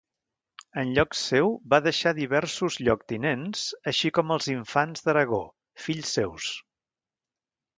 En 0.83 0.93
lloc 0.97 1.17
seu 1.17 1.51
va 1.73 1.79
deixar 1.87 2.13
diversos 2.19 2.77
lloctinents, 2.87 3.67
així 3.93 4.13
com 4.19 4.35
els 4.37 4.49
infants 4.55 5.07
d'Aragó, 5.09 5.43
fills 5.85 6.17
seus. 6.19 6.49